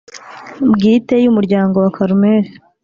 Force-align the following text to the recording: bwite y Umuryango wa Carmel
bwite 0.73 1.15
y 1.23 1.27
Umuryango 1.31 1.75
wa 1.83 1.89
Carmel 1.95 2.43